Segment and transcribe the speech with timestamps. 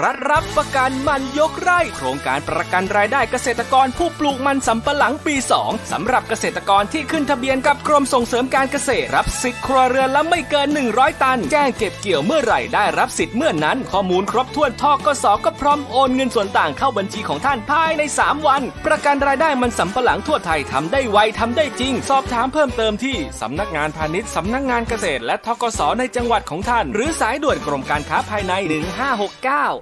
[0.00, 5.34] รัฐรับประกันมันยกไร่ โครงการประกันรายได้เกษตรกรผู้ปลูกมันสำปะหลังปี
[5.64, 29.81] 2 สำหรับเกษตรกรที่ขึ้นทะเบียนกับกรมส่งเสริมการเกษตร รับสิทธิ์ครัวเรือนละไม่เกิน 100 ตัน แจ้งเก็บเกี่ยวเมื่อไหร่ได้รับสิทธิ์เมื่อนั้น ข้อมูลครบถ้วนทกสก็พร้อมโอนเงินส่วนต่างเข้าบัญชีของท่านภายใน 3 วัน ประกันรายได้มันสำปะหลังทั่วไทยทำได้ไวทำได้จริง สอบถามเพิ่มเติมที่สำนักงานพาณิชย์สำนักงานเกษตร และทกสในจังหวัดของท่าน หรือสายด่วนกรมการค้าภายใน 1569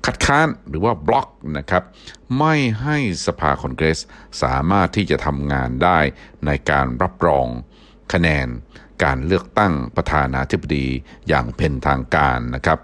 [0.05, 1.29] คัดค้านหรือว่าบล็อก
[1.59, 1.85] นะครับ
[2.39, 4.01] ไม่ให้สภาคอนเกรส
[4.43, 5.99] สามารถที่จะทำงานได้
[6.47, 7.47] ในการรับรอง
[8.13, 8.49] คะแนน
[9.05, 10.87] การเลือกตั้งประธานาธิบดี
[11.29, 12.79] อย่างเป็นทางการนะครับ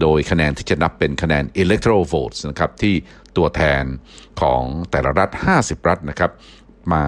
[0.00, 2.94] โดยคะแนนที่จะนับเป็นคะแนน electoral votes นะครับที่
[3.36, 3.84] ตัวแทน
[4.40, 6.32] ของแต่ละรัฐ 50 รัฐนะครับ
[6.92, 7.04] ม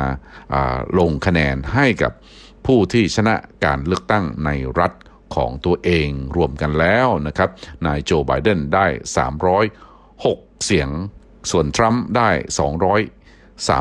[0.77, 2.13] าลงคะแนนให้กับ
[2.67, 3.35] ผู้ที่ชนะ
[3.65, 4.51] การเลือกตั้งใน
[4.81, 4.93] รัฐ
[5.35, 7.51] ของตัวเองรวมกันแล้วนะครับ
[7.87, 8.87] นายโจไบเดนได้
[9.81, 10.89] 306 เสียง
[11.51, 12.31] ส่วนทรัมป์ได้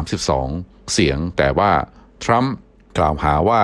[0.05, 1.71] 232 เสียง แต่ว่า
[2.23, 2.53] ทรัมป์
[2.97, 3.63] กล่าวหาว่า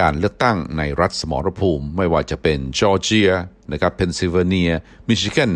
[0.00, 3.30] การเลือกตั้งในรัฐสมรภูมิ ไม่ว่าจะเป็นจอร์เจีย
[3.72, 4.72] นะครับเพนซิลเวเนีย
[5.08, 5.52] มิชิแกน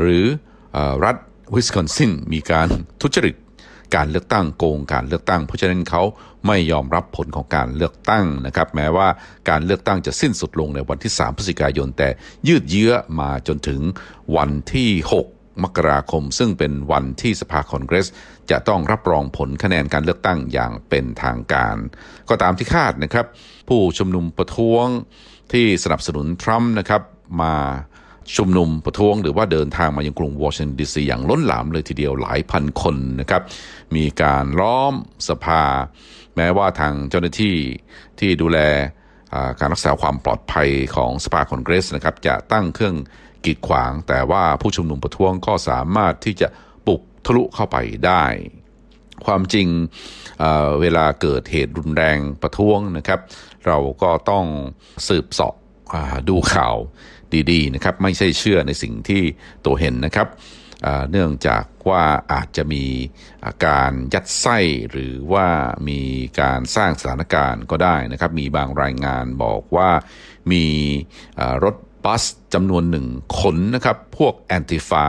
[0.00, 0.24] หรื
[0.76, 1.16] อรัฐ
[1.54, 2.68] วิสคอนซินมีการ
[3.00, 3.36] ทุจริต
[3.96, 6.02] การเลือกตั้งโกงการเลือกตั้ง เพราะฉะนั้นเขา
[6.46, 9.08] ไม่ยอมรับผลของการเลือกตั้งนะครับ แม้ว่า
[9.50, 12.08] การเลือกตั้งจะสิ้นสุดลงในวันที่ 3 พฤศจิกายน แต่
[12.48, 13.80] ยืดเยื้อมาจนถึง
[14.36, 14.90] วันที่
[15.26, 18.08] 6มกราคมซึ่งเป็นวันที่สภาคอนเกรส
[18.50, 21.76] จะต้องรับรองผลคะแนนการเลือกตั้งอย่างเป็นทางการ
[22.28, 23.26] ก็ตามที่คาดนะครับ
[23.68, 24.86] ผู้ชุมนุมประท้วง
[25.52, 27.02] ที่สนับสนุนทรัมป์นะครับ
[27.42, 27.54] มา
[28.36, 33.42] ชุมนุมประท้วงหรือว่าเดินทางมายังกรุงวอชิงตันดีซีอย่างล้นหลามเลยทีเดียวหลายพันคนนะครับ
[33.96, 34.94] มีการล้อม
[35.28, 35.62] สภา
[36.36, 37.56] แม้ว่าทางเจ้าหน้าที่
[38.18, 38.58] ที่ดูแล
[39.58, 42.96] การรักษาความปลอดภัยของสภาคอนเกรสนะครับจะตั้งเครื่อง
[43.44, 46.48] กีดขวาง แต่ว่าผู้ชุมนุมประท้วงก็สามารถที่จะ
[46.86, 47.76] ปลุกทะลุเข้าไป
[48.06, 48.24] ได้
[49.26, 49.68] ความจริง
[50.40, 53.20] เเวลาเกิดเหตุรุนแรงประท้วงนะครับ
[53.66, 54.44] เราก็ต้อง
[55.08, 55.54] สืบสาะ
[56.28, 56.76] ดูข่าว
[57.52, 59.22] ดีๆนะครับไม่ใช่เชื่อในสิ่งที่
[59.64, 60.28] ตัวเห็นนะครับ
[61.10, 62.84] เนื่องจากว่าอาจจะมี
[63.46, 64.58] อาการยัดไส้
[64.90, 65.46] หรือว่า
[65.88, 66.00] มี
[66.40, 69.90] การสร้างสถานการณ์ก็ได้นะครับ มีบางรายงานบอกว่า
[70.52, 70.66] มี
[71.64, 72.24] รถบัส
[72.54, 73.06] จำนวนหนึ่ง
[73.38, 75.06] ขนนะครับ พวกแอนติฟา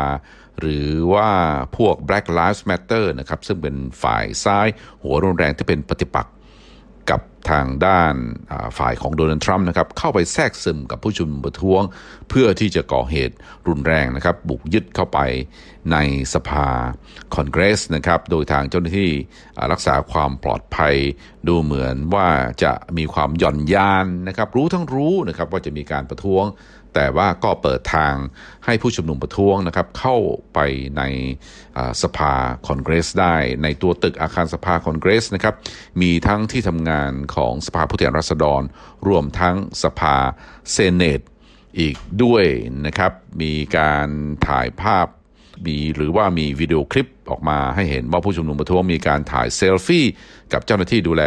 [0.60, 1.30] หรือว่า
[1.78, 4.68] พวก Black Lives Matter นะครับ ซึ่งเป็นฝ่ายซ้าย
[5.04, 6.34] หัวรุนแรงที่เป็นปฏิปักษ์
[7.10, 7.22] กับ
[7.52, 8.16] ทางด้าน
[8.78, 11.82] ฝ่ายของโดนัลด์ทรัมป์นะครับเข้าไปแทรกซึมกับผู้ชุมนุมประท้วง
[12.30, 13.36] เพื่อที่จะก่อเหตุ
[13.68, 15.20] รุนแรงนะครับ บุกยึดเข้าไป
[15.92, 15.98] ใน
[16.34, 16.68] สภา
[17.36, 19.12] คอนเกรสนะครับ โดยทางเจ้าหน้าที่
[19.72, 20.96] รักษาความปลอดภัย
[21.48, 22.28] ดูเหมือนว่า
[22.64, 26.46] จะมีความหย่อนยานนะครับ รู้ทั้งรู้นะครับว่าจะมีการประท้วง
[26.94, 28.16] แต่ว่าก็เปิดทาง
[28.66, 30.18] ให้ผู้ชุมนุมประท้วงนะครับเข้า
[30.54, 30.60] ไป
[30.98, 31.04] ใน
[32.04, 32.34] สภา
[32.68, 35.56] คอนเกรสได้ ในตัวตึกอาคารสภาคอนเกรสนะครับ
[36.02, 38.62] มีทั้งที่ทำงานของสภาผู้แทนราษฎร
[39.08, 40.16] รวมทั้งสภา
[40.72, 41.22] เซเนต
[41.80, 42.46] อีกด้วย
[42.86, 43.12] นะครับ
[43.42, 44.08] มีการ
[44.48, 45.08] ถ่ายภาพ
[45.66, 50.06] มีหรือว่ามีวิดีโอคลิปออกมาให้เห็นว่าผู้ชุมนุมประท้วงมีการถ่ายเซลฟี่
[50.54, 51.24] กับเจ้าหน้าที่ดูแล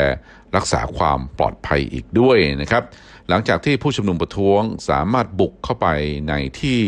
[0.56, 2.82] รักษาความปลอดภัยอีกด้วยนะครับ
[3.29, 5.87] หลังจากที่ผู้ชุมนุมประท้วงสามารถบุกเข้าไป
[6.29, 6.81] ในที่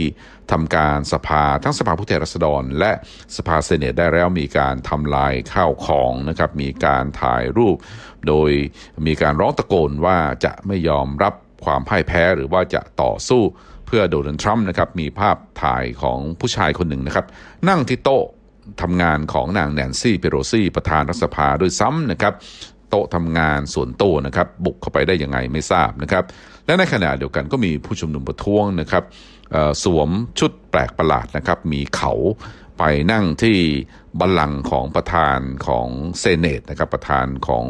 [0.53, 2.93] ทำการสภาทั้งสภาผู้แทนราษฎร และ
[3.37, 7.77] สภาเซเนตได้แล้วมีการทำลายข้าวของนะครับมีการถ่ายรูป
[8.29, 8.50] โดย
[9.06, 11.35] มีการร้องตะโกนว่าจะไม่ยอมรับ
[11.65, 13.43] ความพ่ายแพ้หรือว่าจะต่อสู้
[13.87, 17.27] เพื่อโดนัลด์ทรัมป์นะครับมีภาพถ่ายของผู้ชายคนหนึ่งนะครับ
[17.69, 18.25] นั่งที่โต๊ะ
[18.83, 22.35] ทำงานของนางแนนซี่เปโรซี่ประธานรัฐสภาด้วยซ้ำนะครับ
[22.91, 26.25] โต๊ะทำงานส่วนตัวนะครับบุกเข้าไปได้ยังไงไม่ทราบนะครับ
[26.67, 29.05] และในขณะเดียวกันก็มีผู้ชุมนุมประท้วงนะครับ
[29.85, 32.12] สวมชุดแปลกประหลาดนะครับมีเขา
[32.79, 33.59] ไปนั่งที่
[34.21, 35.88] บัลลังก์ของประธานของ
[36.19, 37.65] เซเนตนะครับประธานของ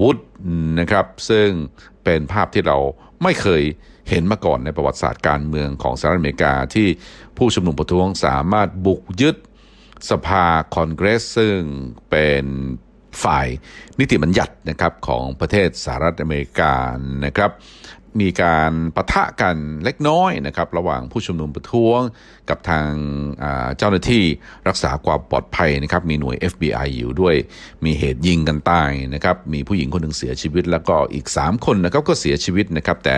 [0.00, 0.18] วุฒ
[0.80, 1.48] นะครับ ซึ่ง
[2.04, 2.78] เป็นภาพที่เรา
[3.22, 3.62] ไม่เคย
[4.08, 6.88] เห็นมาก่อนในประวัติศาสตร์การเมืองของสหรัฐอเมริกาที่
[7.36, 9.36] ผู้ชุมนุมประท้วงสามารถบุกยึด
[10.10, 11.58] สภาคอนเกรสซึ่ง
[12.10, 12.44] เป็น
[13.22, 13.46] ฝ่าย
[13.98, 16.74] นิติบัญญัตินะครับของประเทศสหรัฐอเมริกา
[17.24, 17.52] นะครับ
[18.20, 22.00] มีการประทะกันเล็กน้อยนะครับระหว่างผู้ชุมนุมประท้วง
[22.48, 22.88] กับทาง
[23.78, 24.24] เจ้าหน้าที่
[24.68, 27.34] รักษาความปลอดภัยนะครับมีหน่วย FBI อยู่ด้วย
[27.84, 33.16] มีเหตุยิงกันตายนะครับมีผู้หญิงคนหนึ่งเสียชีวิต แล้วก็อีก 3 คนนะครับก็เสียชีวิตนะครับแต่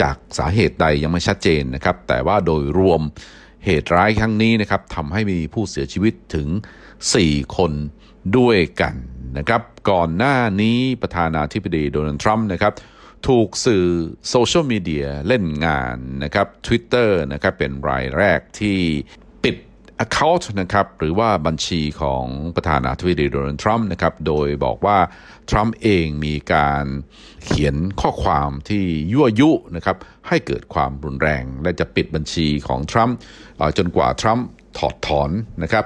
[0.00, 3.00] จากสาเหตุใดยังไม่ชัดเจนนะครับแต่ว่าโดยรวม
[3.64, 6.48] เหตุร้ายครั้งนี้นะครับทำให้มีผู้เสียชีวิตถึง
[7.02, 7.72] 4 คน
[8.36, 8.94] ด้วยกัน
[9.38, 12.72] นะครับก่อนหน้านี้ประธานาธิบดีโดนัลด์ทรัมป์นะครับ
[13.28, 13.86] ถูกสื่อ
[14.30, 18.78] โซเชียลมีเดียเล่นงานนะครับ Twitter นะครับเป็นรายแรกที่
[19.44, 19.56] ปิด
[20.04, 22.24] Account นะครับหรือว่าบัญชีของ
[22.56, 24.98] ประธานาธิบดีโดนัลด์ทรัมป์นะครับโดยบอกว่า
[25.50, 26.84] ทรัมป์เองมีการ
[27.44, 29.96] เขียนข้อความที่ยั่วยุนะครับ
[30.28, 33.16] ให้เกิดความรุนแรง และจะปิดบัญชีของทรัมป์
[33.78, 34.46] จนกว่าทรัมป์
[34.78, 35.30] ถอดถอน
[35.62, 35.84] นะครับ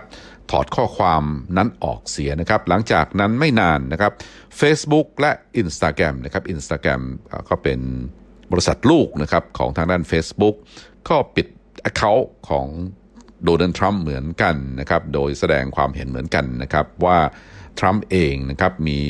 [0.50, 1.22] ถอดข้อความ
[1.56, 4.12] นั้นออกเสียนะครับ หลังจากนั้นไม่นานนะครับ
[4.60, 5.32] Facebook และ
[5.62, 7.02] Instagram นะครับ Instagram
[7.48, 7.80] ก็เป็น
[8.52, 10.54] บริษัทลูกนะครับของทางด้าน Facebook
[11.08, 11.46] ก็ปิด
[11.90, 12.66] Account ของ
[13.44, 17.18] โดนัลด์ทรัมป์เหมือนกันนะครับ โดยแสดงความเห็นเหมือนกันนะครับว่า
[17.78, 19.02] ทรัมป์เองนะครับมี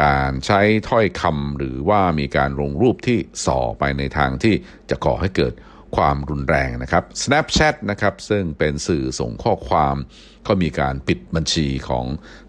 [0.00, 4.54] การใช้ถ้อยคำหรือว่ามีการลงรูปที่ส่อไปในทางที่
[4.90, 5.52] จะก่อให้เกิด
[5.96, 9.96] ความรุนแรงนะครับ Snapchat นะครับซึ่งเป็นสื่อส่งข้อความ
[10.46, 12.04] ก็มีการปิดบัญชีของ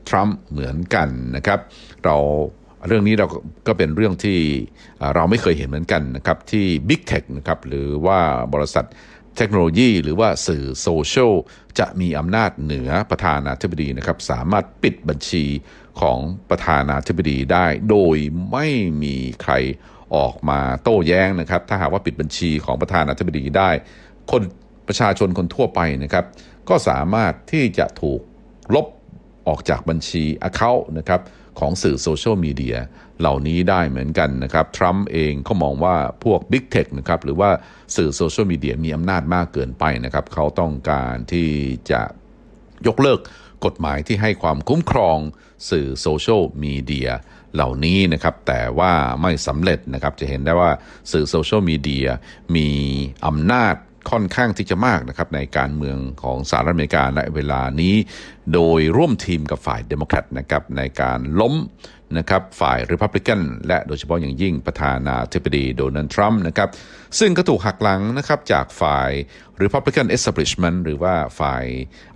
[0.08, 1.60] ทรัมป์เหมือนกันนะครับ
[2.06, 2.18] เรา
[2.88, 3.28] เรื่องนี้เรา
[3.68, 4.40] ก็เป็นเรื่องที่
[5.16, 8.20] เราไม่เคยเห็นเหมือนกันนะครับที่ Big Tech นะครับหรือว่า
[8.54, 8.86] บริษัท
[9.42, 11.34] เทคโนโลยีหรือว่าสื่อโซเชียล
[11.80, 15.46] จะมีอำนาจเหนือประธานาธิบดีนะครับ สามารถปิดบัญชี
[16.02, 16.20] ของ
[16.50, 18.18] ประธานาธิบดีได้ โดย
[18.52, 18.68] ไม่
[19.04, 19.54] มีใคร
[20.16, 23.70] ออกมาโต้แย้งนะครับ ถ้าหากว่าปิดบัญชีของประธานาธิบดีได้
[24.32, 24.42] คน
[24.88, 26.26] ประชาชนคนทั่วไปนะครับ
[26.70, 28.22] ก็สามารถที่จะถูก
[28.76, 28.88] ลบ
[29.48, 31.22] ออกจากบัญชี Account นะครับ
[31.60, 32.78] ของสื่อโซเชียลมีเดีย
[33.20, 37.50] เหล่านี้ได้เหมือนกันนะครับ ทรัมป์เองเขามองว่าพวก Big Tech นะครับหรือว่า
[37.96, 41.50] สื่อโซเชียลมีเดียมีอำนาจมากเกินไปนะครับ เขาต้องการที่
[41.92, 42.02] จะ
[42.88, 43.20] ยกเลิก
[43.66, 45.18] กฎหมายที่ให้ความคุ้มครอง
[45.70, 47.10] สื่อโซเชียลมีเดีย
[47.54, 50.72] เหล่านี้นะครับ แต่ว่าไม่สำเร็จนะครับ จะเห็นได้ว่า
[51.12, 52.08] สื่อโซเชียลมีเดีย
[52.56, 52.70] มี
[53.28, 53.76] อำนาจ
[54.12, 57.96] ค่อนข้างที่จะมากนะครับในการเมืองของสหรัฐอเมริกาในเวลานี้
[58.54, 61.56] โดยร่วมทีมกับฝ่ายเดโมแครตนะครับในการล้ม
[62.18, 66.70] นะครับฝ่ายริพับลิกันและโดยเฉพาะอย่างยิ่งประธานาธิบดีโดนัลด์ทรัมป์นะครับ
[67.20, 69.12] ซึ่งก็ถูกหักหลังนะครับจากฝ่าย
[69.64, 71.66] Republican Establishment หรือว่าฝ่าย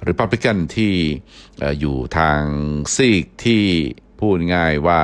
[0.09, 0.93] Republican ที่
[1.79, 2.41] อยู่ทาง
[2.95, 3.63] ซีกที่
[4.19, 5.01] พูดง่ายว่า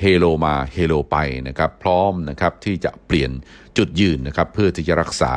[0.00, 1.16] เฮโลมาเฮโลไป
[1.48, 3.30] นะครับพร้อมนะครับที่จะเปลี่ยน
[3.78, 5.32] จุดยืนนะครับเพื่อที่จะรักษา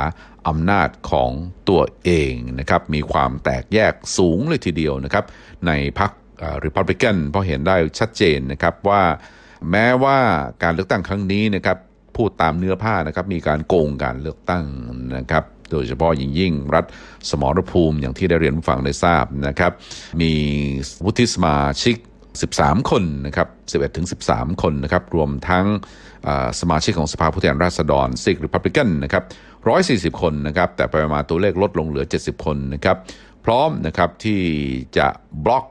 [0.47, 1.31] อำนาจของ
[1.69, 5.25] ตัวเองนะครับมีความแตกแยกสูงเลยทีเดียวนะครับ
[5.67, 6.11] ในพรรค
[6.65, 9.03] ริพับลิกันเพราะเห็นได้ชัดเจนนะครับว่า
[9.71, 10.17] แม้ว่า
[10.63, 11.77] การเลือกตั้งครั้งนี้นะครับ
[12.15, 14.65] พูดตามเนื้อผ้านะครับมีการโกงการเลือกตั้ง
[15.17, 16.85] นะครับโดยเฉพาะยิ่งยิ่งรัฐ
[17.29, 19.71] สมรภูมิอย่างที่ได้เรียนผู้ฟังได้ทราบนะครับ
[20.21, 20.33] มี
[21.05, 21.95] วุฒิสมาชิก
[22.39, 25.65] 13 คนนะครับ11ถึง13 คนนะครับรวมทั้ง
[26.59, 29.23] สมาชิกของสภาผู้แทนราษฎรซิกหริพับลิกันนะครับ
[30.13, 32.97] 140 คนนะครับแต่ไปมาตัวเลขลดลงเหลือ 70 คนนะครับ
[33.45, 34.41] พร้อมนะครับที่
[34.97, 35.07] จะ
[35.45, 35.65] บล็อก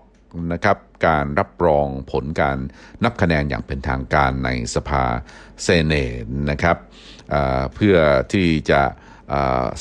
[0.52, 2.59] นะครับการรับรองผลการ
[3.05, 5.05] นับคะแนนอย่างเป็นทางการในสภา
[5.62, 6.76] เซเนตนะครับ
[7.75, 7.97] เพื่อ
[8.33, 8.83] ที่จะ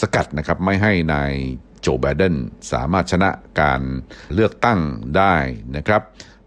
[0.02, 1.34] สกัดนะครับไม่ให้นาย
[1.82, 2.36] โจไบเดน
[2.72, 3.30] สามารถชนะ
[3.62, 3.82] การ
[4.34, 4.80] เลือกตั้ง
[5.18, 5.36] ได้
[5.78, 6.02] นะครับ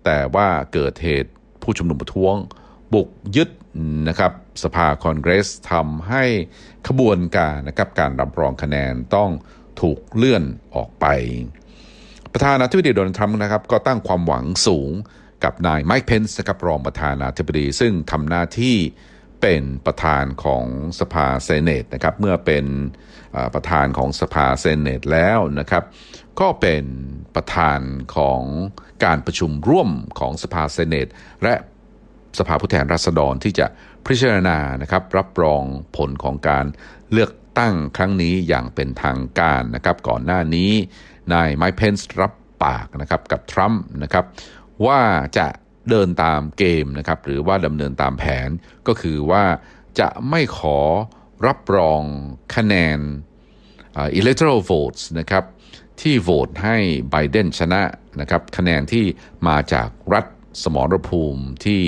[0.04, 1.30] แต่ว่าเกิดเหตุ
[1.62, 2.34] ผู้ชุมนุมประท้วง
[2.94, 3.48] บุกยึด
[4.08, 4.32] นะครับ
[4.62, 6.24] สภาคอนเกรสทำให้
[6.88, 9.30] ขบวนการนะครับการรับรองคะแนนต้อง
[9.80, 10.44] ถูกเลื่อน
[10.74, 11.06] ออกไป
[12.32, 14.90] ประธานาธิบดีโดนัลด์ทรัมป์นะครับก็ตั้งความหวังสูง
[15.44, 18.76] กับนายไมค์เพนส์นะครับรองประธานาธิบดี ซึ่งทำหน้าที่
[19.42, 20.64] เป็นประธานของ
[21.00, 22.64] สภาเซเนตนะครับเมื่อเป็น
[23.54, 25.84] ประธานของสภาเซเนตแล้วนะครับ
[26.40, 26.84] ก็เป็น
[27.34, 27.80] ประธาน
[28.16, 28.42] ของ
[29.04, 31.08] การประชุมร่วมของสภาเซเนต
[31.42, 31.54] และ
[32.38, 33.66] สภาผู้แทนราษฎรที่จะ
[34.06, 35.62] พิจารณานะครับรับรอง
[35.96, 36.66] ผลของการ
[37.12, 40.70] เลือกตั้งครั้งนี้อย่างเป็นทางการนะครับก่อนหน้านี้
[41.32, 42.32] นายไมค์เพนส์รับ
[42.64, 44.24] ปากนะครับกับทรัมป์นะครับ
[44.86, 45.00] ว่า
[45.38, 45.46] จะ
[45.90, 48.48] เดินตามเกมนะครับหรือว่าดำเนินตามแผน
[48.86, 49.44] ก็คือว่า
[50.00, 50.78] จะไม่ขอ
[51.46, 52.02] รับรอง
[52.54, 52.98] คะแนน
[54.20, 55.44] electoral votes นะครับ
[56.02, 56.76] ที่โหวตให้
[57.10, 57.82] ไบเดนชนะ
[58.20, 59.04] นะครับคะแนนที่
[59.48, 60.26] มาจากรัฐ
[60.62, 61.82] สมรภูมิที่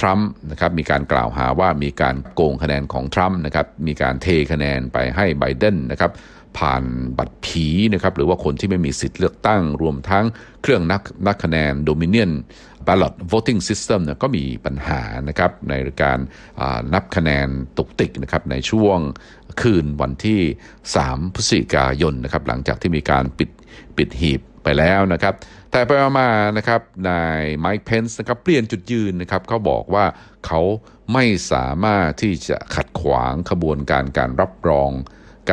[0.00, 6.10] ทรัมป์นะครับมีการกล่าวหาว่ามีการโกงคะแนนของทรัมป์นะครับมีการเทคะแนนไปให้ไบเดนนะครับ
[6.58, 6.84] ผ่าน
[7.18, 10.24] บัตรผีนะครับหรือว่าคนที่ไม่มีสิทธิ์เลือกตั้ง รวมทั้ง
[10.62, 12.32] เครื่องนักนักคะแนน Dominion
[12.86, 16.18] ballot voting system เนี่ยก็มีปัญหานะครับในการ
[16.94, 18.98] นับคะแนนตุกติกนะครับในช่วง
[19.60, 20.40] คืนวันที่
[20.90, 23.50] 3 พฤศจิกายนนะครับหลังจากที่มีการปิด
[23.96, 25.34] ปิดหีบไปแล้วนะครับ
[25.72, 30.04] แต่ไปมานะครับนายไมค์เพนส์นะครับเปลี่ยนจุดยืนนะครับเขาบอกว่า
[30.46, 30.60] เขา
[31.12, 34.90] ไม่สามารถที่จะขัดขวางขบวนการการรับรอง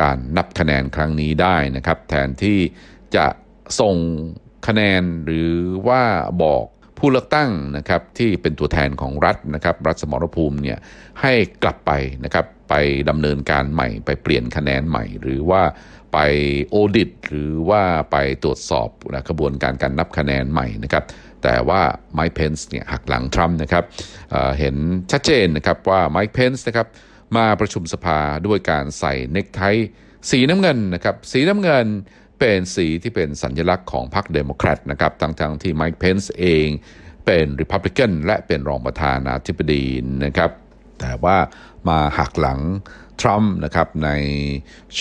[0.08, 2.58] ารนับคะแนนครั้งนี้ได้นะครับ แทนที่
[3.16, 3.26] จะ
[3.80, 3.96] ส่ง
[4.66, 5.50] คะแนนหรือ
[5.88, 6.02] ว่า
[6.42, 6.64] บอก
[6.98, 10.78] ผู้เลือกตั้งนะครับที่เป็นตัวแทนของรัฐนะครับ รัฐสมรภูมิเนี่ย
[11.20, 11.92] ให้กลับไป
[12.24, 12.74] นะครับไป
[13.08, 15.62] ดำเนินการใหม่ ไปเปลี่ยนคะแนนใหม่ หรือว่า
[16.12, 16.18] ไป
[16.70, 21.04] audit หรือว่าไปตรวจสอบนะกระบวนการการนับคะแนนใหม่นะครับ
[21.42, 21.80] แต่ว่า
[22.14, 23.84] ไมค์เพนส์เนี่ยหักหลังทรัมป์นะครับ
[24.30, 24.76] เห็น
[25.12, 26.86] ชัดเจนนะครับว่าไมค์เพนส์นะครับ
[27.36, 29.60] มาประชุมสภาด้วยการใส่เนคไท
[30.30, 31.86] สีน้ำเงินนะครับสีน้ำเงิน
[32.38, 36.68] เป็นสีที่เป็นสัญลักษณ์ของพรรคเดโมแครตนะครับทั้งๆที่ไมค์เพนส์เอง
[37.26, 39.84] เป็นริพับลิกันและเป็นรองประธานาธิบดี
[40.24, 40.50] นะครับ
[41.00, 41.36] แต่ว่า
[41.88, 42.60] มาหักหลัง
[43.20, 44.10] ทรัมป์นะครับใน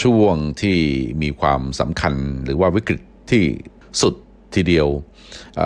[0.02, 0.78] ช่วงที่
[1.22, 2.14] มีความสำคัญ
[2.46, 3.46] หรือว่าวิกฤตที่
[4.02, 4.14] สุด
[4.56, 4.88] ทีเดียว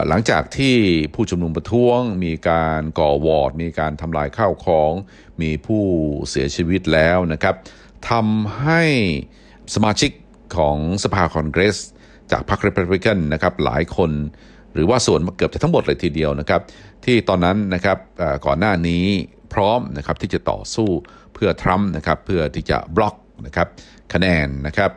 [0.08, 0.76] หลังจากที่
[1.14, 4.92] ผู้ชุมนุมประท้วง มีการก่อวอร์ด มีการทำลายข้าวของ
[5.42, 5.84] มีผู้
[6.30, 7.56] เสียชีวิตแล้วนะครับ
[8.10, 8.84] ทำให้
[9.76, 10.12] สมาชิก
[10.58, 11.78] ของสภาคอนเกรส
[12.32, 14.12] จากพรรครีพับลิกันนะครับหลายคน
[14.74, 16.62] หรือว่าส่วนเกือบจะทั้งหมดเลยทีเดียวนะครับ
[17.06, 17.98] ที่ตอนนั้นนะครับ
[18.46, 19.06] ก่อนหน้านี้
[19.54, 20.90] พร้อมนะครับที่จะต่อสู้
[21.34, 23.68] เพื่อทรัมป์นะครับเพื่อที่จะบล็อกนะครับ
[24.14, 24.92] คะแนนนะครับ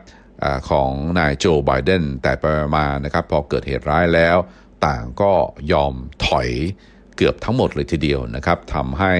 [0.69, 2.43] ของนายโจไบเดนแต่ไป
[2.77, 4.37] มานะครับพอเกิดเหตุร้ายแล้ว
[4.85, 5.33] ต่างก็
[5.71, 5.93] ยอม
[6.25, 6.49] ถอย
[7.15, 9.13] เกือบทั้งหมดเลยทีเดียวนะครับทำให้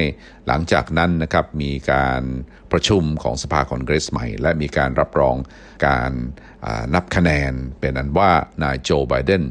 [0.48, 2.22] หลังจากนั้นนะครับมีการ
[2.72, 5.36] ประชุมของสภาคอนเกรสใหม่ และมีการรับรอง
[5.88, 6.12] การ
[6.94, 8.32] นับคะแนนเป็นอันว่า
[8.64, 9.44] นายโจไบเดน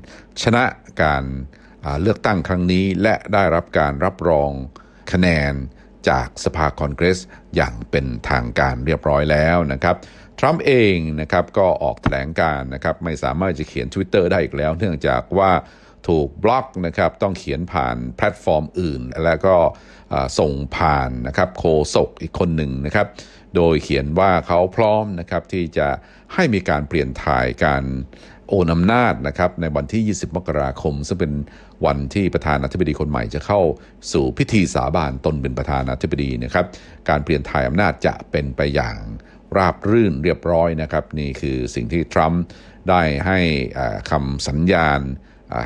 [0.43, 0.65] ชนะ
[1.03, 1.25] การ
[2.03, 4.51] เลือกตั้งครั้งนี้ และได้รับการรับรอง
[5.13, 5.53] คะแนน
[6.09, 7.19] จากสภาคอนเกรส
[7.57, 9.97] อย่างเป็นทางการเรียบร้อยแล้วนะครับ
[10.39, 15.51] ทรัมป์เองนะครับก็ออกแถลงการณ์นะครับไม่สามารถจะเขียน Twitter ได้อีกแล้ว เนื่องจากว่า
[16.09, 19.57] ถูกบล็อกนะครับต้องเขียนผ่านแพลตฟอร์มอื่น แล้วก็
[20.39, 23.07] ส่งผ่านนะครับโฆษกอีกคนหนึ่งนะครับ
[23.57, 25.89] โดยเขียนว่าเขาพร้อมนะครับที่จะ
[26.35, 27.85] ให้มีการเปลี่ยนถ่ายการ
[28.49, 31.33] โอนอำนาจนะครับในวันที่ 20 มกราคม ซึ่งเป็น
[31.87, 33.61] วันที่ประธานาธิบดีคนใหม่จะเข้า
[34.13, 36.67] สู่พิธีสาบานตนเป็นประธานาธิบดีนะครับ
[37.09, 38.97] การเปลี่ยนถ่ายอำนาจจะเป็นไปอย่าง
[39.59, 42.43] ราบรื่นเรียบร้อยนะครับ นี่คือสิ่งที่ทรัมป์
[42.89, 43.39] ได้ให้
[44.11, 45.01] คำสัญญาณ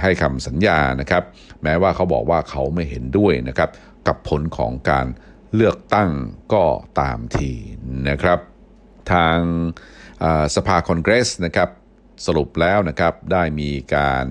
[0.02, 1.22] ให้คำสัญญานะครับ
[1.62, 3.70] แม้ว่าเขาบอกว่าเขาไม่เห็นด้วยนะครับ
[4.06, 5.06] กับผลของการ
[5.54, 6.10] เลือกตั้ง
[6.54, 6.64] ก็
[7.00, 7.50] ตามที
[8.08, 8.38] นะครับ
[9.12, 9.38] ทาง
[10.56, 11.68] สภาคอนเกรสนะครับ
[12.26, 14.24] สรุปแล้วนะครับได้มีการ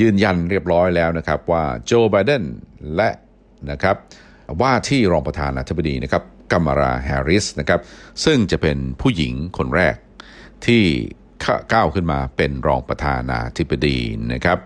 [0.00, 2.44] ยืนยันเรียบร้อยแล้วนะครับว่าโจไบเดน
[2.96, 3.10] และ
[3.70, 3.96] นะครับ
[4.60, 7.80] ว่าที่รองประธานาธิบดีนะครับ กัมราแฮร์ริสนะครับ
[8.24, 9.96] ซึ่งจะเป็นผู้หญิงคนแรก
[10.66, 10.84] ที่
[11.72, 13.98] ก้าวขึ้นมาเป็นรองประธานาธิบดี
[14.32, 14.58] นะครับ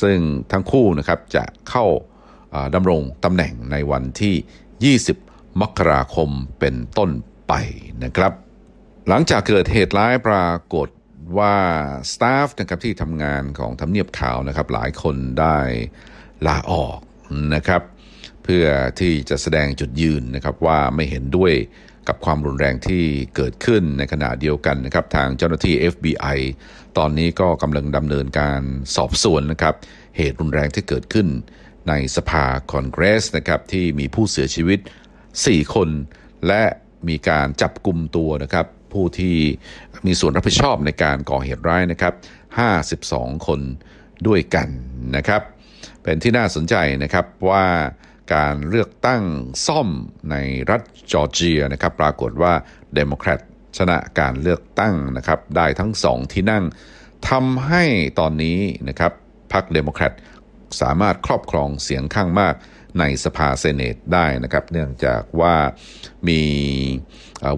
[0.00, 0.18] ซึ่ง
[0.52, 1.86] ทั้งคู่นะครับจะเข้า
[2.74, 7.10] ดำรงตำแหน่งในวันที่ 20 มกราคมเป็นต้น
[7.48, 7.52] ไป
[8.04, 8.32] นะครับ
[9.08, 10.88] หลังจากเกิดเหตุร้ายปรากฏ
[11.38, 11.56] ว่า
[12.12, 15.56] สตาฟนะครับที่ทำงานของทำเนียบข่าวนะครับหลายคนได้
[16.46, 16.98] ลาออก
[17.54, 17.82] นะครับ
[18.44, 18.66] เพื่อ
[19.00, 21.52] ที่จะแสดงจุดยืนนะครับว่าไม่เห็นด้วย
[22.08, 23.04] กับความรุนแรงที่
[23.36, 26.38] เกิดขึ้นในขณะเดียวกันนะครับทางเจ้าหน้าที่ FBI
[26.98, 28.60] ตอนนี้ก็กำลังดำเนินการ
[28.96, 29.74] สอบสวนนะครับ
[30.16, 31.28] เหตุรุนแรงที่เกิดขึ้น
[31.88, 34.78] ในสภาคอนเกรสนะครับที่มีผู้เสียชีวิต
[35.26, 35.88] 4 คน
[36.46, 36.62] และ
[37.08, 39.36] มีการจับกลุ่มตัวนะครับผู้ที่
[40.06, 42.14] มีส่วนรับผิดชอบในการก่อเหตุร้ายนะครับ
[42.80, 43.60] 52 คน
[44.26, 44.68] ด้วยกัน
[45.16, 45.42] นะครับ
[46.02, 47.64] เป็นที่น่าสนใจนะครับว่า
[48.34, 49.22] การเลือกตั้ง
[49.66, 49.88] ซ่อม
[50.30, 50.36] ใน
[50.70, 52.52] รัฐจอร์เจียนะครับปรากฏว่า
[52.94, 53.40] เดโมแครต
[53.78, 56.64] ชนะการเลือกตั้งนะครับได้ทั้งสองที่นั่ง
[57.28, 57.84] ทำให้
[58.18, 58.58] ตอนนี้
[58.88, 59.12] นะครับ
[59.52, 60.12] พรรคเดโมแครต
[60.80, 62.54] สามารถครอบครองเสียงข้างมาก
[62.98, 65.56] ในสภา Senate ได้นะครับเนื่องจากว่า
[66.28, 66.42] มี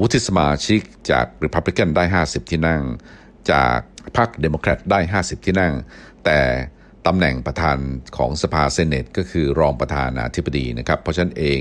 [0.00, 2.82] วุฒิสมาชิกจากริพับลิกันได้ 50 ที่นั่ง
[3.52, 3.78] จาก
[4.16, 5.72] พรรคเดโมแครตได้ 50 ที่นั่ง
[6.24, 6.40] แต่
[7.06, 7.78] ตำแหน่งประธาน
[8.16, 11.60] ของสภา Senate ก็คือรองประธานาธิบดีนะครับ เพราะฉะนั้นเอง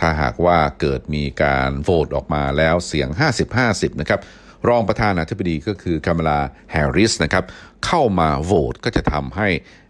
[0.00, 3.08] ถ้าหากว่าเกิดมีการโหวตออกมาแล้วเสียง
[3.54, 4.20] 50-50 นะครับ
[4.68, 6.40] รองประธานาธิบดีก็คือคามาลา
[6.72, 7.44] แฮร์ริสนะครับ
[7.86, 9.48] เข้ามาโหวตก็จะทำให้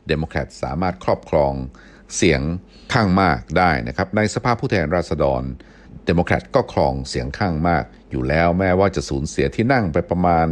[0.08, 1.52] เดโมแครตสามารถครอบครอง
[2.16, 2.40] เสียง
[2.92, 5.42] ข้างมากได้นะครับ ในสภาผู้แทนราษฎร
[6.06, 10.46] เดโมแครตก็ครองเสียงข้างมากอยู่แล้วแม้ว่าจะสูญเสียที่นั่งไปประมาณ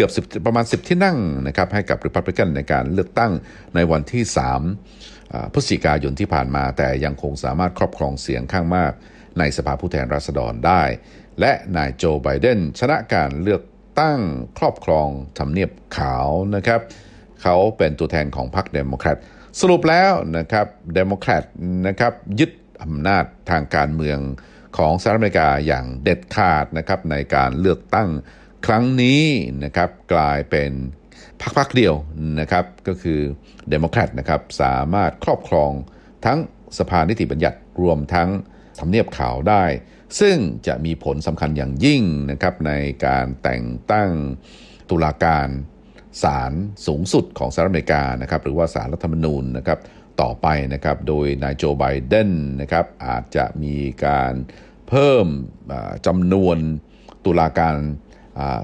[0.00, 3.32] เกือบ10ประมาณ 10 ที่นั่งนะครับให้กับริพับลิกันในการเลือกตั้ง
[3.74, 4.24] ในวันที่
[4.88, 8.92] 3พฤศจิกายนที่ผ่านมา แต่ยังคงสามารถครอบครองเสียงข้างมาก
[9.38, 10.82] ในสภาผู้แทนราษฎรได้
[11.40, 13.62] และนายโจไบเดนชนะการเลือก
[14.00, 14.18] ตั้ง
[14.58, 16.80] ครอบครองทำเนียบขาวนะครับ
[17.42, 19.18] เขาเป็นตัวแทนของพรรคเดโมแครต
[19.60, 21.44] สรุปแล้วนะครับเดโมแครต
[21.86, 22.50] นะครับยึด
[22.82, 24.18] อำนาจทางการเมือง
[24.78, 28.08] ของสหรัฐอเมริกาอย่างเด็ดขาดนะครับในการเลือกตั้ง
[28.66, 29.22] ครั้งนี้
[29.64, 30.72] นะครับกลายเป็น
[31.42, 31.94] พรรคพรรคเดียว
[32.40, 33.20] นะครับก็คือ
[33.70, 35.72] เดโมแครตนะครับสามารถครอบครอง
[36.24, 36.38] ทั้ง
[36.78, 38.28] สภานิติบัญญัติรวมทั้ง
[38.78, 39.64] ทำเนียบขาวได้
[40.20, 42.72] ซึ่งจะมีผลสำคัญอย่างยิ่งนะครับใน
[43.06, 44.10] การแต่งตั้ง
[44.90, 45.48] ตุลาการ
[46.22, 46.52] ศาล
[46.86, 49.78] สูงสุดของสหรัฐอเมริกานะครับหรือว่าศาลรัฐธรรมนูญนะครับ
[50.20, 54.34] ต่อไปนะครับโดยนายโจไบเดนนะครับอาจจะมีการ
[54.88, 55.26] เพิ่ม
[56.06, 56.58] จำนวน
[57.24, 57.76] ตุลาการ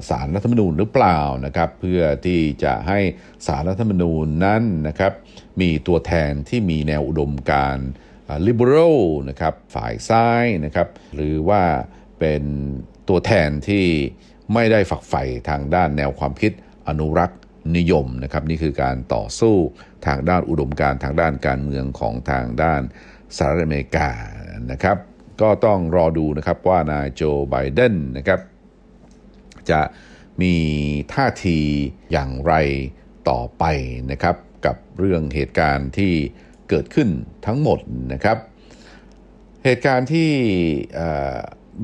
[0.09, 2.99] สารรัฐธรรมนูญหรือเปล่านะครับ เพื่อที่จะให้
[3.47, 5.13] สารรัฐธรรมนูญนั้นนะครับ
[5.61, 7.79] มีตัวแทนที่มีแนวอุดมการ
[8.47, 11.63] ลิเบอรัลนะครับฝ่ายซ้ายนะครับ หรือว่า
[12.19, 12.43] เป็น
[13.09, 13.87] ตัวแทนที่
[14.55, 16.53] ไม่ได้ฝักใฝ่ทางด้านแนวความคิด
[16.89, 17.41] อนุรักษ์
[17.77, 19.57] นิยมนะครับ นี่คือการต่อสู้
[20.07, 22.83] ทางด้านอุดมการทางด้านการเมืองของทางด้าน
[23.37, 24.11] สหรัฐอเมริกา
[24.71, 24.99] นะครับ
[25.41, 28.41] ก็ต้องรอดูนะครับว่านายโจไบเดนนะครับ
[29.71, 29.81] จะ
[30.43, 30.55] มี
[31.15, 31.59] ท่าที
[32.13, 32.55] อย่างไร
[33.29, 33.65] ต่อไป
[34.11, 36.13] นะครับกับเรื่องเหตุการณ์ที่
[36.69, 37.09] เกิดขึ้น
[37.47, 37.79] ทั้งหมด
[38.13, 38.39] นะครับ
[39.65, 40.31] เหตุการณ์ที่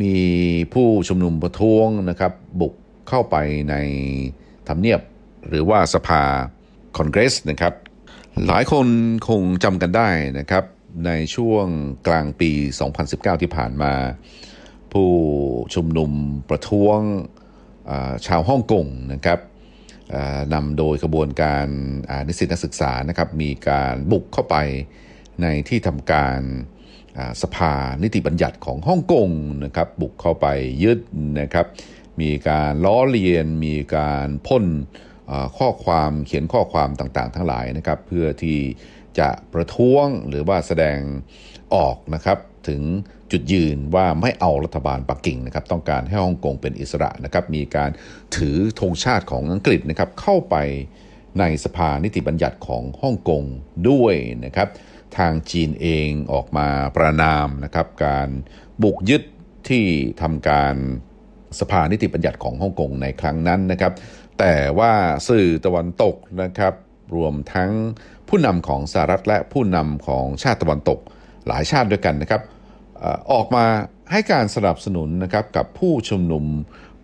[0.03, 0.17] มี
[0.75, 2.75] ผู้ชุมนุมประท้วงนะครับบุก
[3.09, 3.37] เข้าไป
[3.71, 3.75] ใน
[4.69, 5.01] ทำเนียบ
[5.49, 6.23] หรือว่าสภา
[6.97, 7.75] คอนเกรสนะครับ
[8.49, 8.87] หลายคน
[9.29, 10.65] คงจำกันได้นะครับ
[11.07, 11.67] ในช่วง
[12.07, 12.51] กลางปี
[12.97, 13.93] 2019 ที่ผ่านมา
[14.93, 15.11] ผู้
[15.75, 16.11] ชุมนุม
[16.49, 16.99] ประท้วง
[18.27, 19.41] ชาวฮ่องกงนะครับ
[20.55, 21.67] นำโดยขบวนการ
[22.29, 24.57] นิสิตนักศึกษานะครับมีการบุกเข้าไป
[25.43, 26.41] ในที่ทำการ
[27.43, 29.29] สภานิติบัญญัติของฮ่องกง
[29.65, 30.47] นะครับบุกเข้าไป
[30.83, 30.99] ยึด
[31.41, 31.67] นะครับ
[32.21, 34.65] มีการล้อเลียน มีการพ่น
[35.59, 38.59] ข้อความเขียนข้อความต่างๆ ทั้งหลายนะครับ เพื่อที่
[39.19, 40.99] จะประท้วงหรือว่าแสดง
[41.75, 42.83] ออกนะครับ ถึง
[43.33, 47.91] จุดยืนว่าไม่เอารัฐบาลปักกิ่งนะครับต้องการให้ฮ่องกงเป็นอิสระนะครับมีการ
[48.37, 50.57] ถือธงชาติของอังกฤษนะครับเข้าไป
[51.39, 53.43] ในสภานิติบัญญัติของฮ่องกง
[53.89, 54.69] ด้วยนะครับ
[55.19, 58.29] ทางจีนเองออกมาประนามนะครับการ
[58.83, 59.23] บุกยึด
[59.69, 59.85] ที่
[60.23, 60.75] ทำการ
[61.61, 63.93] สภานิติบัญญัติของฮ่องกงในครั้งนั้นนะครับ
[64.39, 64.93] แต่ว่า
[65.29, 66.75] สื่อตะวันตกนะครับ
[67.17, 67.71] รวมทั้ง
[68.29, 70.99] ผู้นำของสหรัฐและผู้นำของชาติตะวันตก
[71.49, 72.43] หลายชาติด้วยกันนะครับ
[73.33, 73.65] ออกมา
[74.13, 76.45] ให้การสนับสนุนนะครับกับผู้ชุมนุม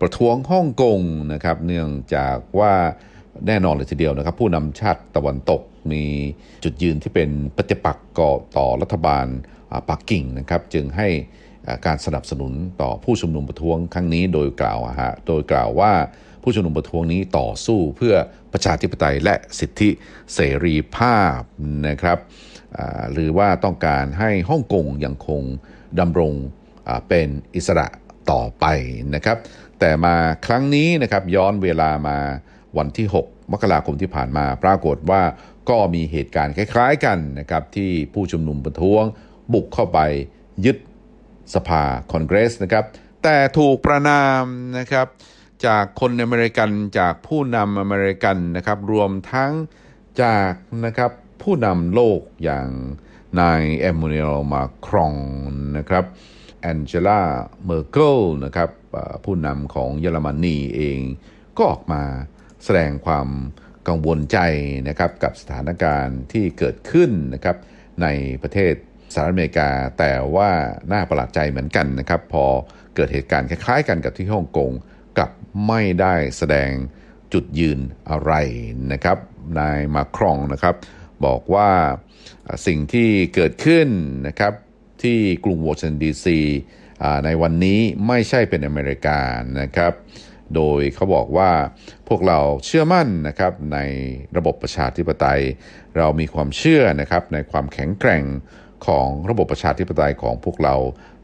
[0.01, 0.99] ประท้วงฮ่องกง
[1.33, 2.73] นะครับ เนื่องจากว่า
[3.47, 6.03] แน่นอนเลยทีเดียวนะครับ ผู้นำชาติตะวันตกมี
[6.63, 9.25] จุดยืนที่เป็นปฏิปักษ์ก่อต่อรัฐบาล
[9.89, 11.07] ปักกิ่งนะครับ จึงให้
[11.85, 15.91] การสนับสนุนต่อผู้ชุมนุมประท้วงครั้งนี้โดยกล่าวฮะโดยกล่าวว่า
[16.43, 18.15] ผู้ชุมนุมประท้วงนี้ต่อสู้เพื่อ
[18.53, 19.89] ประชาธิปไตยและสิทธิ
[20.33, 21.39] เสรีภาพ
[21.87, 22.17] นะครับ
[23.11, 25.41] หรือว่าต้องการให้ฮ่องกงยังคง
[25.99, 26.33] ดำรง
[27.07, 27.87] เป็นอิสระ
[28.31, 28.65] ต่อไป
[29.15, 29.37] นะครับ
[29.79, 32.17] แต่มาครั้งนี้นะครับย้อนเวลามา
[32.77, 35.21] วันที่ 6 มกราคมที่ผ่านมา ปรากฏว่า
[35.69, 39.03] ก็มีเหตุการณ์คล้ายๆกันนะครับที่ผู้ชุมนุมประท้วง
[39.53, 39.99] บุกเข้าไป
[40.65, 40.77] ยึด
[41.53, 42.85] สภาคองเกรสนะครับ
[43.23, 44.43] แต่ถูกประณาม
[44.77, 45.07] นะครับ
[45.65, 49.51] จากคนอเมริกันจากผู้นำอเมริกันนะครับ รวมทั้ง
[50.23, 50.53] จาก
[50.85, 52.67] นะครับ ผู้นำโลกอย่าง
[53.39, 55.15] นายเอมมานูเอลมาครง
[55.77, 56.05] นะครับ
[56.61, 57.21] แองเจล่า
[57.65, 58.69] เมอร์เคิลนะครับ
[59.25, 60.99] ผู้นำของเยอรมนีเอง
[61.57, 62.03] ก็ออกมา
[62.63, 63.27] แสดงความ
[63.87, 64.37] กังวลใจ
[64.87, 67.57] นะครับกับสถานการณ์ที่เกิดขึ้นนะครับ
[68.01, 68.07] ใน
[68.41, 68.73] ประเทศ
[69.13, 70.49] สหรัฐอเมริกา แต่ว่า
[70.91, 72.45] น่าประหลาดใจเหมือนกันนะครับพอ
[72.95, 74.71] เกิดเหตุการณ์คล้ายๆ กันกับที่ฮ่องกง
[75.19, 75.29] กับ
[75.67, 76.71] ไม่ได้แสดง
[77.33, 78.33] จุดยืนอะไร
[78.91, 79.17] นะครับ
[79.59, 80.75] นายมาครองนะครับ
[81.25, 81.71] บอกว่า
[82.67, 83.87] สิ่งที่เกิดขึ้น
[84.27, 84.53] นะครับ
[85.03, 86.39] ที่กรุงวอชิงตันดีซี
[87.25, 89.19] ในวันนี้ไม่ใช่เป็นอเมริกา
[89.61, 89.93] นะครับ
[90.55, 91.51] โดยเขาบอกว่า
[92.07, 93.79] พวกเราเชื่อมั่นนะครับใน
[94.37, 95.41] ระบบประชาธิปไตย
[95.97, 98.23] เรามีความเชื่อนะครับในความแข็งแกร่ง
[98.87, 100.75] ของระบบประชาธิปไตยของพวกเรา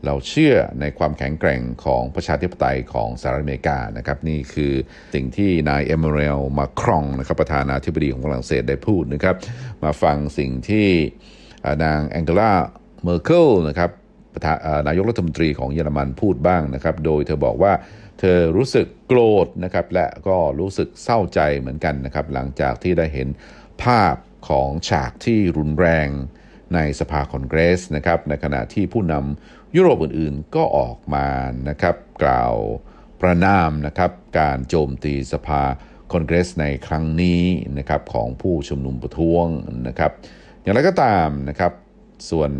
[0.05, 4.73] เราเชื่อในความแข็งแกร่งของประชาธิปไตยของสหรัฐอเมริกานะครับนี่คือ
[5.13, 9.35] สิ่งที่นายเอมิเรลมาครองนะครับประธานาธิบดีของฝรั่งเศสได้พูดนะครับ
[9.83, 10.89] มาฟังสิ่งที่
[11.83, 12.53] นางแองเกลา
[13.03, 13.91] เมอร์เคิลนะครับ
[14.87, 17.73] นายกรัฐมนตรีของเยอรมันพูดบ้างนะครับโดยเธอบอกว่า
[18.19, 23.27] เธอรู้สึกโกรธนะครับและก็รู้สึกเศร้าใจเหมือนกันนะครับหลังจากที่ได้เห็น
[23.83, 24.15] ภาพ
[24.49, 26.09] ของฉากที่รุนแรง
[26.73, 31.27] ในสภาคองเกรสนะครับในขณะที่ผู้นำยุโรปอื่นๆก็ออกมา
[31.69, 32.55] นะครับกล่าว
[33.21, 35.61] ประณามนะครับการโจมตีสภา
[36.11, 37.43] คองเกรสในครั้งนี้
[37.77, 39.45] นะครับของผู้ชุมนุมประท้วง
[39.87, 40.11] นะครับ
[40.61, 41.73] อย่างไรก็ตามนะครับ
[42.29, 42.51] ส่วน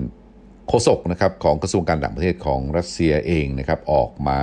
[0.68, 4.42] โฆษกนะครับของกระทรวงการต่างประเทศของรัสเซียเองนะครับออกมา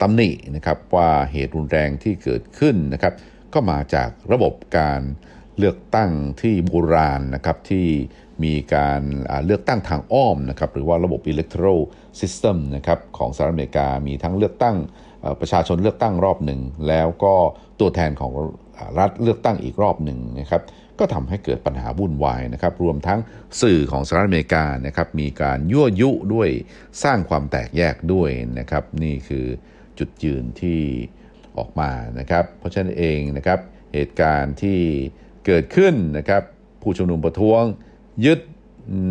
[0.00, 3.14] ตำหนินะครับว่าเหตุรุนแรงที่เกิดขึ้นนะครับ
[3.54, 5.02] ก็มาจากระบบการ
[5.58, 7.86] เลือกตั้งที่โบราณนะครับที่
[8.44, 9.02] มีการ
[9.44, 11.80] เลือกตั้งทางอ้อมนะครับหรือว่าระบบ electoral
[12.20, 14.76] system นะครับของสหรัฐอเมริกา มีทั้งเลือกตั้ง
[15.40, 17.34] ประชาชนเลือกตั้งรอบหนึ่ง แล้วก็
[17.80, 18.32] ตัวแทนของ
[18.98, 20.62] รัฐเลือกตั้งอีกรอบหนึ่งนะครับ
[20.98, 23.18] ก็ทำให้เกิดปัญหาวุ่นวายนะครับ รวมทั้ง
[23.62, 26.48] สื่อของสหรัฐอเมริกานะครับมีการยั่วยุด้วย
[27.02, 29.46] สร้างความแตกแยกด้วยนะครับ นี่คือ
[29.98, 30.80] จุดยืนที่
[31.58, 33.58] ออกมานะครับ เพราะฉะนั้นเองนะครับ
[33.94, 34.78] เหตุการณ์ที่
[35.46, 36.42] เกิดขึ้นนะครับ
[36.82, 37.62] ผู้ชุมนุมประท้วง
[38.24, 38.40] ยึด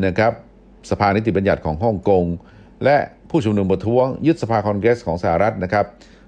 [0.06, 0.34] นะครับ
[0.90, 2.26] สภานิติบัญญัติของฮ่องกง
[2.84, 2.98] และ
[3.30, 5.86] ผู้ชุมนุมประท้วง ยึดสภาคอนเกรสของสหรัฐนะครับ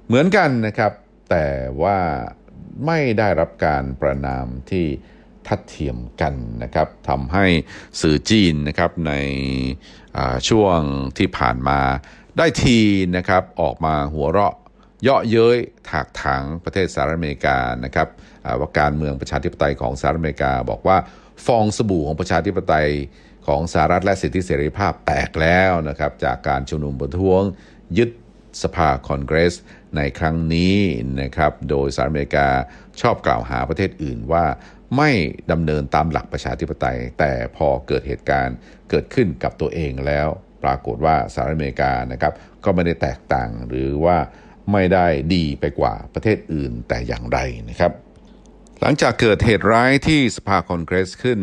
[0.08, 0.92] เหมือนกันนะครับ
[1.30, 1.48] แต่
[1.82, 1.98] ว่า
[2.86, 4.86] ไม่ได้รับการประนามที่
[5.48, 7.46] ทัดเทียมกันนะครับทำให้
[8.02, 9.14] สื่อจีนนะครับใน
[10.50, 10.80] ช่วง
[11.18, 11.80] ที่ผ่านมา
[12.38, 12.80] ได้ที
[13.18, 14.56] นะครับออกมาหัวเราะ
[15.04, 15.58] เยาะเย้ย
[15.90, 18.08] ถากถางประเทศสหรัฐอเมริกานะครับ
[18.60, 20.98] ว่าการเมืองประชาธิปไตยของสหรัฐอเมริกาบอกว่า
[21.46, 22.90] ฟองสบู่ของประชาธิปไตย
[23.48, 27.42] ของสหรัฐและสิทธิเสรีภาพแตกแล้วนะครับ จากการชุมนุมประท้วง
[27.98, 28.10] ยึด
[28.64, 29.56] สภาคอนเกรส
[29.98, 30.78] ในครั้งนี้
[31.22, 32.48] นะครับ โดยสหรัฐอเมริกา
[33.02, 34.46] ชอบกล่าวหาประเทศอื่นว่า
[34.98, 35.12] ไม่
[35.52, 38.56] ดำเนินตามหลักประชาธิปไตย แต่พอเกิดเหตุการณ์
[38.90, 40.28] เกิดขึ้นกับตัวเองแล้ว
[40.64, 44.18] ปรากฏว่าสหรัฐอเมริกานะครับ ก็ไม่ได้แตกต่างหรือว่า
[44.72, 47.92] ไม่ได้ดีไปกว่าประเทศอื่นแต่อย่างไรนะครับ
[48.82, 51.40] หลังจากเกิดเหตุร้ายที่สภาคองเกรสขึ้น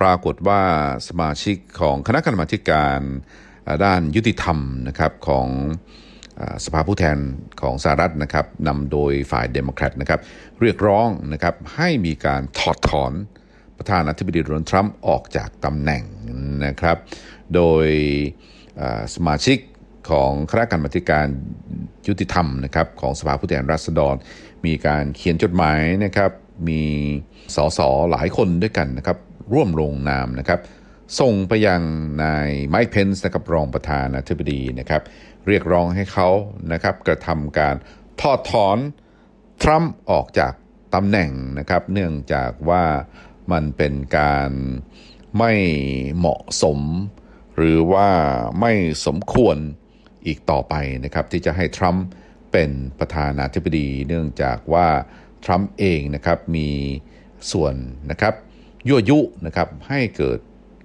[0.00, 0.62] ปรากฏว่า
[1.08, 3.00] สมาชิกของคณะกรรมาธิการ
[3.84, 5.46] ด้านยุติธรรมนะครับของ
[6.64, 7.18] สภาผู้แทน
[7.60, 10.20] ของสหรัฐนะครับนำโดยฝ่ายเดโมแครตนะครับ
[10.60, 13.12] เรียกร้องนะครับให้มีการถอดถอน
[13.78, 16.02] ประธานาธิบดีโดนัลด์ทรัมป์ออกจากตำแหน่ง
[16.66, 16.96] นะครับ
[17.54, 17.86] โดย
[19.14, 19.58] สมาชิก
[20.10, 21.26] ของคณะกรรมาธิการ
[22.08, 24.14] ยุติธรรมนะครับของสภาผู้แทนราษฎร
[24.66, 26.32] มีการเขียนจดหมายนะครับ
[26.68, 26.82] มี
[27.56, 29.18] สสหลายคนด้วยกันนะครับ
[29.52, 30.60] ร่วมลงนามนะครับ
[31.20, 31.82] ส่งไปยัง
[32.22, 35.02] นายไมค์เพนส์นะครับรองประธานาธิบดีนะครับ
[35.46, 36.28] เรียกร้องให้เขา
[36.72, 37.74] นะครับกระทำการ
[38.20, 38.78] ทอดถอน
[39.62, 40.52] ทรัมป์ออกจาก
[40.94, 42.84] ตำแหน่งนะครับ เนื่องจากว่า
[43.52, 44.50] มันเป็นการ
[45.38, 45.52] ไม่
[46.16, 46.80] เหมาะสม
[47.56, 48.08] หรือว่า
[48.60, 48.72] ไม่
[49.06, 49.56] สมควร
[50.26, 52.04] อีกต่อไปนะครับ ที่จะให้ทรัมป์
[52.52, 54.88] เป็นประธานาธิบดี เนื่องจากว่า
[55.44, 56.68] ทรัมป์เองนะครับมี
[57.52, 57.74] ส่วน
[58.10, 58.34] นะครับ
[58.88, 60.38] ยั่วยุนะครับให้เกิด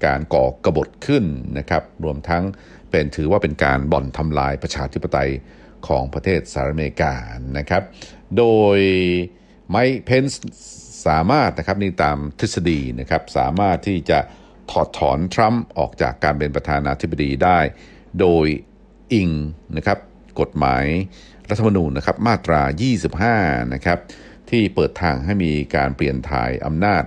[0.06, 1.24] การก่อกบฏขึ้น
[1.58, 2.44] นะครับรวมทั้ง
[2.89, 5.32] เป็นถือว่าเป็นการบ่อนทำลายประชาธิปไตย
[5.88, 7.13] ของประเทศสหรัฐอเมริกา
[7.58, 7.84] นะครับ
[8.38, 8.46] โด
[8.78, 8.80] ย
[9.70, 10.42] ไมค์เพนส์
[11.08, 14.20] สามารถนะครับนี่ตามทฤษฎีนะครับสามารถที่จะ
[14.72, 17.60] ถอดถอนทรัมป์ออกจากการเป็นประธานาธิบดีได้
[18.20, 18.48] โดย
[19.13, 19.30] อิง
[19.78, 20.00] นะครับ
[20.39, 20.86] กฎหมาย
[21.50, 22.62] รัฐธรรมนูญนะครับมาตรา
[23.20, 24.00] 25 นะครับ
[24.54, 27.04] ที่เปิดทางให้มีการเปลี่ยนถ่ายอำนาจ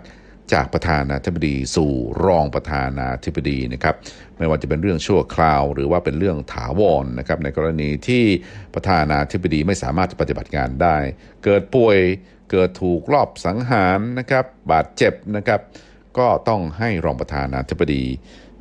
[0.52, 1.92] จากประธานาธิบดีสู่
[2.24, 3.94] รองประธานาธิบดีนะครับ
[4.38, 8.24] ไม่ว่าจะเป็นเรื่องชั่วคราว หรือว่าเป็นเรื่องถาวรนนะครับในกรณีที่
[8.74, 10.96] ประธานาธิบดีไม่สามารถจะปฏิบัติงานได้
[11.44, 11.98] เกิดป่วย
[12.50, 15.60] เกิดถูกลอบสังหารนะครับบาดเจ็บนะครับ
[16.18, 18.04] ก็ต้องให้รองประธานาธิบดี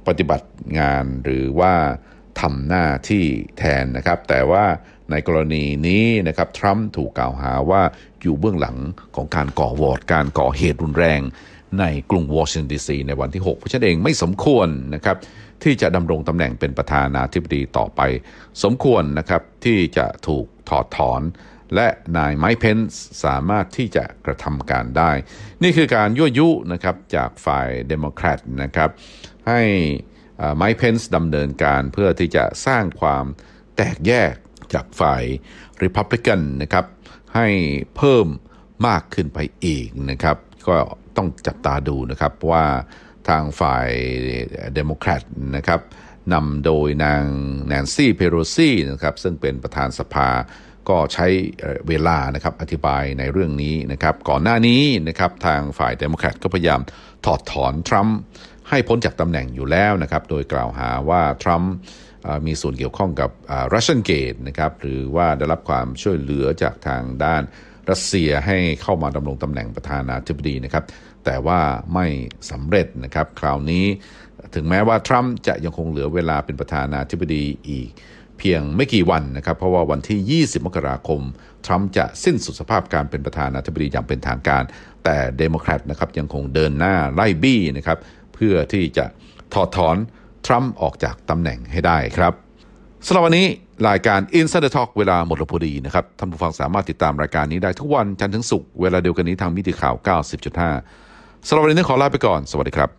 [0.07, 0.47] ปฏิบัติ
[0.79, 1.73] งานหรือว่า
[2.41, 3.25] ทำหน้าที่
[3.57, 4.65] แทนนะครับ แต่ว่า
[5.11, 7.81] ในกรณีนี้นะครับทรัมป์ถูกกล่าวหาว่า
[8.21, 8.77] อยู่เบื้องหลัง
[9.15, 11.21] ของการก่อวอร์ดการก่อเหตุรุนแรง
[11.79, 15.17] ในกรุงวอชิงตันดีซีในวันที่ 6 เพราะฉะนั้นเองไม่สมควรนะครับ
[15.63, 18.01] ที่จะดำรงตำแหน่งเป็นประธานาธิบดีต่อไป
[18.63, 21.21] สมควรนะครับที่จะถูกถอดถอน
[21.75, 21.87] และ
[22.17, 25.11] นายไมค์เพนซ์สามารถที่จะกระทำการได้
[25.63, 28.89] นี่คือการยั่วยุนะครับจากฝ่ายเดโมแครตนะครับ
[29.47, 29.61] ให้
[30.57, 33.25] ไมค์เพนซ์ดำเนินการเพื่อที่จะสร้างความ
[33.75, 34.33] แตกแยก
[34.75, 35.23] จากฝ่าย
[35.83, 36.85] Republican นะครับ
[37.35, 37.47] ให้
[37.97, 38.27] เพิ่ม
[38.87, 40.75] มากขึ้นไปอีกนะครับ ก็
[41.17, 42.65] ต้องจับตาดูนะครับว่า
[43.29, 43.87] ทางฝ่าย
[44.75, 45.23] เดโมแครต
[45.55, 45.81] นะครับ
[46.33, 47.23] นำโดยนาง
[47.67, 50.29] แนนซี่เพโลซี่นะครับซึ่งเป็นประธานสภา
[50.89, 51.27] ก็ใช้
[51.87, 56.81] เวลานะครับอธิบายในเรื่องนี้นะครับก่อนหน้านี้นะครับทางฝ่ายเดโมแครตก็พยายาม
[57.25, 58.17] ถอดถอนทรัมป์
[58.69, 61.73] ให้พ้นจากตำแหน่งอยู่แล้วนะครับ โดยกล่าวหาว่าทรัมป์
[62.45, 63.29] มีส่วนเกี่ยวข้องกับ
[63.73, 67.43] Russian Gate นะครับหรือว่าได้รับความช่วยเหลือจากทางด้าน
[67.89, 70.83] รัสเซียให้เข้ามาดำรงตำแหน่งประธานาธิบดีนะครับ
[71.25, 71.59] แต่ว่า
[71.93, 72.05] ไม่
[72.51, 73.85] สำเร็จนะครับ คราวนี้
[74.53, 77.89] ถึงแม้ว่าทรัมป์จะยังคงเหลือเวลาเป็นประธานาธิบดีอีก
[78.39, 81.21] เพียงไม่กี่วันนะครับ เพราะว่าวันที่ 20 มกราคม
[81.65, 84.63] ทรัมป์จะสิ้นสุดสภาพการเป็นประธานาธิบดีอย่างเป็นทางการ
[85.03, 87.97] แต่เดโมแครตนะครับยังคงเดินหน้าไล่บี้นะครับ
[88.33, 89.05] เพื่อที่จะ
[89.53, 89.97] ถอดถอน
[90.45, 92.33] ทรัมป์ออกจากตำแหน่งให้ได้ครับ
[93.05, 93.47] สำหรับวันนี้
[93.89, 99.95] รายการ Insider Talk เวลาหมดลงพอดีนะครับท่านผู้ฟังสามารถติดตามรายการนี้ได้ทุกวันจันทร์ถึงศุกร์เวลาเดียวกันนี้ทางมิติข่าว
[100.71, 102.89] 90.5สำหรับวันนี้ขอลาไปก่อน สวัสดีครับ